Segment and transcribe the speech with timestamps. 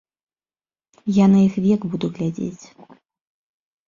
[1.17, 2.65] Я на іх век буду глядзець.